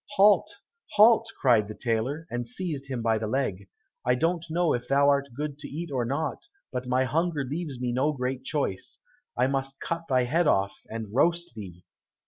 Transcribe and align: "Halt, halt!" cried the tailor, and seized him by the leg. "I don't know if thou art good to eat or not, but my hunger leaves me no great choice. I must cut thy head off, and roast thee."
"Halt, 0.15 0.51
halt!" 0.93 1.27
cried 1.39 1.67
the 1.67 1.75
tailor, 1.75 2.25
and 2.31 2.47
seized 2.47 2.87
him 2.87 3.03
by 3.03 3.19
the 3.19 3.27
leg. 3.27 3.69
"I 4.03 4.15
don't 4.15 4.43
know 4.49 4.73
if 4.73 4.87
thou 4.87 5.07
art 5.09 5.27
good 5.35 5.59
to 5.59 5.67
eat 5.67 5.91
or 5.91 6.05
not, 6.05 6.47
but 6.71 6.87
my 6.87 7.03
hunger 7.03 7.43
leaves 7.45 7.79
me 7.79 7.91
no 7.91 8.11
great 8.11 8.43
choice. 8.43 8.97
I 9.37 9.45
must 9.45 9.79
cut 9.79 10.05
thy 10.09 10.23
head 10.23 10.47
off, 10.47 10.73
and 10.89 11.13
roast 11.13 11.51
thee." 11.55 11.85